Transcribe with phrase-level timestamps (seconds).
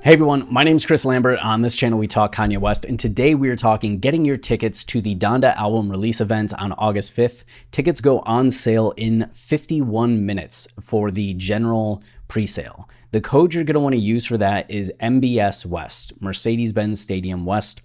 [0.00, 1.40] Hey everyone, my name is Chris Lambert.
[1.40, 4.84] On this channel, we talk Kanye West, and today we are talking getting your tickets
[4.84, 7.42] to the Donda album release event on August 5th.
[7.72, 12.88] Tickets go on sale in 51 minutes for the general pre sale.
[13.10, 17.00] The code you're going to want to use for that is MBS West, Mercedes Benz
[17.00, 17.82] Stadium West,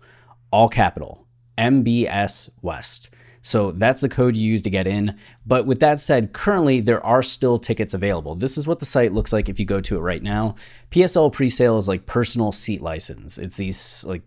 [0.52, 1.26] all capital,
[1.57, 3.09] MBS West.
[3.44, 5.20] So that's the code you use to get in.
[5.46, 8.35] But with that said, currently there are still tickets available.
[8.35, 10.55] This is what the site looks like if you go to it right now.
[10.91, 13.38] PSL presale is like personal seat license.
[13.38, 14.22] It's these like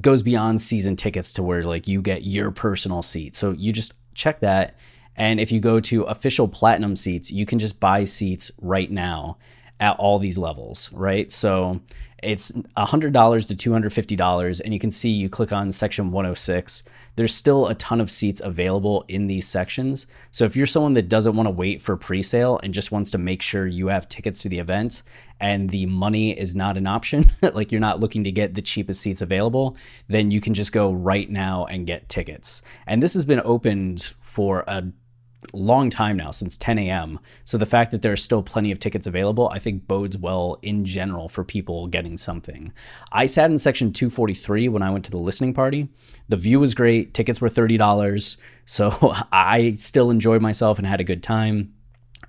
[0.00, 3.34] goes beyond season tickets to where like you get your personal seat.
[3.34, 4.76] So you just check that.
[5.16, 9.38] And if you go to official platinum seats, you can just buy seats right now
[9.80, 11.32] at all these levels, right?
[11.32, 11.80] So
[12.22, 14.60] it's $100 to $250.
[14.60, 16.84] And you can see you click on section 106
[17.16, 20.06] there's still a ton of seats available in these sections.
[20.32, 23.18] So if you're someone that doesn't want to wait for pre-sale and just wants to
[23.18, 25.02] make sure you have tickets to the event
[25.38, 29.02] and the money is not an option, like you're not looking to get the cheapest
[29.02, 29.76] seats available,
[30.08, 32.62] then you can just go right now and get tickets.
[32.86, 34.84] And this has been opened for a
[35.52, 37.18] long time now, since 10 a.m.
[37.44, 40.58] So the fact that there are still plenty of tickets available, I think bodes well
[40.62, 42.72] in general for people getting something.
[43.12, 45.88] I sat in section 243 when I went to the listening party.
[46.28, 48.36] The view was great, tickets were $30.
[48.64, 51.74] So I still enjoyed myself and had a good time.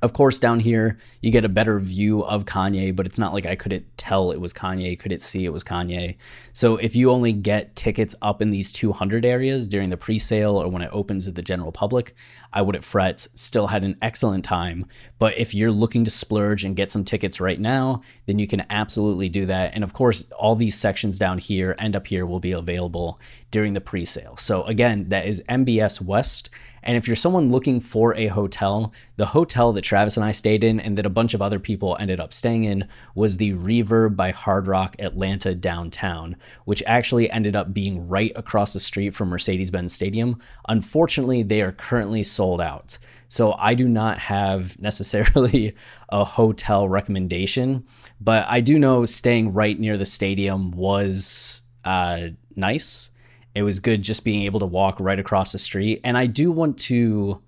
[0.02, 3.46] Of course, down here, you get a better view of Kanye, but it's not like
[3.46, 6.16] I couldn't tell it was Kanye, couldn't see it was Kanye.
[6.54, 10.60] So if you only get tickets up in these 200 areas during the pre sale
[10.60, 12.16] or when it opens to the general public,
[12.52, 13.28] I wouldn't fret.
[13.36, 14.88] Still had an excellent time.
[15.20, 18.66] But if you're looking to splurge and get some tickets right now, then you can
[18.72, 19.76] absolutely do that.
[19.76, 23.20] And of course, all these sections down here and up here will be available
[23.52, 24.36] during the pre sale.
[24.38, 26.50] So again, that is MBS West.
[26.84, 30.64] And if you're someone looking for a hotel, the hotel that Travis and I stayed
[30.64, 34.16] in and that a bunch of other people ended up staying in was the Reverb
[34.16, 39.30] by Hard Rock Atlanta downtown, which actually ended up being right across the street from
[39.30, 40.40] Mercedes Benz Stadium.
[40.68, 42.98] Unfortunately, they are currently sold out.
[43.30, 45.76] So I do not have necessarily
[46.10, 47.86] a hotel recommendation,
[48.20, 53.11] but I do know staying right near the stadium was uh, nice
[53.54, 56.02] it was good just being able to walk right across the street.
[56.04, 57.42] And I do want to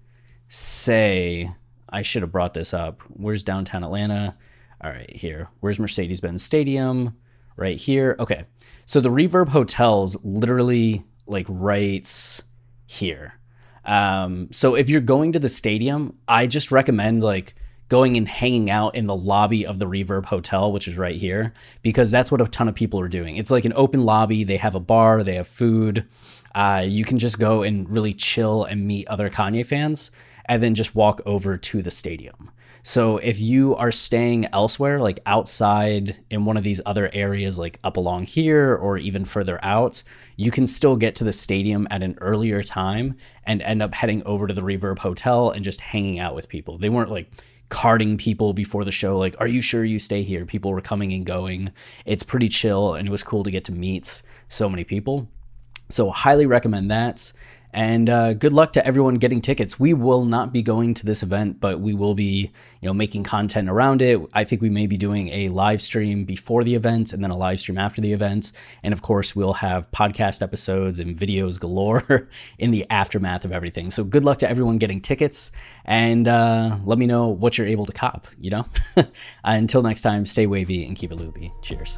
[0.48, 1.52] say,
[1.90, 3.02] I should have brought this up.
[3.10, 4.36] Where's downtown Atlanta?
[4.84, 5.50] All right, here.
[5.62, 7.16] Where's Mercedes Benz Stadium?
[7.56, 8.16] Right here.
[8.20, 8.46] Okay.
[8.86, 12.42] So the Reverb Hotel's literally like right
[12.86, 13.36] here.
[13.86, 17.56] Um, so if you're going to the stadium, I just recommend like
[17.94, 21.54] going and hanging out in the lobby of the Reverb Hotel, which is right here,
[21.84, 23.38] because that's what a ton of people are doing.
[23.38, 24.44] It's like an open lobby.
[24.44, 26.04] They have a bar, they have food.
[26.56, 30.10] Uh, you can just go and really chill and meet other Kanye fans
[30.46, 32.50] and then just walk over to the stadium.
[32.82, 37.80] So if you are staying elsewhere, like outside in one of these other areas, like
[37.84, 40.02] up along here or even further out,
[40.36, 44.24] you can still get to the stadium at an earlier time and end up heading
[44.26, 46.80] over to the Reverb Hotel and just hanging out with people.
[46.80, 47.30] They weren't like
[47.70, 50.46] carding people before the show like are you sure you stay here?
[50.46, 51.72] People were coming and going.
[52.06, 55.28] It's pretty chill and it was cool to get to meet so many people.
[55.90, 57.32] So highly recommend that
[57.74, 59.80] and uh, good luck to everyone getting tickets.
[59.80, 62.52] We will not be going to this event, but we will be,
[62.82, 64.22] you know, making content around it.
[64.32, 67.38] I think we may be doing a live stream before the event and then a
[67.38, 68.52] live stream after the event.
[68.84, 73.90] And of course, we'll have podcast episodes and videos galore in the aftermath of everything.
[73.90, 75.52] So good luck to everyone getting tickets,
[75.86, 78.28] and uh, let me know what you're able to cop.
[78.40, 78.66] You know,
[79.44, 81.52] until next time, stay wavy and keep it loopy.
[81.64, 81.98] Cheers.